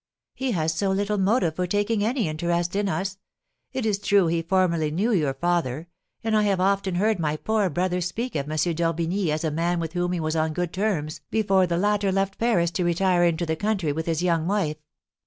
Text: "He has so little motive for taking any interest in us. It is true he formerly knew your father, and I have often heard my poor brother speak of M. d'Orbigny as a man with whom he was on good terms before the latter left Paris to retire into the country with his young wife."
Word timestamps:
"He 0.33 0.53
has 0.53 0.73
so 0.73 0.89
little 0.89 1.19
motive 1.19 1.55
for 1.57 1.67
taking 1.67 2.03
any 2.03 2.27
interest 2.27 2.75
in 2.75 2.89
us. 2.89 3.19
It 3.71 3.85
is 3.85 3.99
true 3.99 4.25
he 4.25 4.41
formerly 4.41 4.89
knew 4.89 5.11
your 5.11 5.35
father, 5.35 5.89
and 6.23 6.35
I 6.35 6.41
have 6.41 6.59
often 6.59 6.95
heard 6.95 7.19
my 7.19 7.37
poor 7.37 7.69
brother 7.69 8.01
speak 8.01 8.33
of 8.35 8.49
M. 8.49 8.73
d'Orbigny 8.73 9.29
as 9.31 9.43
a 9.43 9.51
man 9.51 9.79
with 9.79 9.93
whom 9.93 10.13
he 10.13 10.19
was 10.19 10.35
on 10.35 10.53
good 10.53 10.73
terms 10.73 11.21
before 11.29 11.67
the 11.67 11.77
latter 11.77 12.11
left 12.11 12.39
Paris 12.39 12.71
to 12.71 12.83
retire 12.83 13.23
into 13.23 13.45
the 13.45 13.55
country 13.55 13.91
with 13.91 14.07
his 14.07 14.23
young 14.23 14.47
wife." 14.47 14.77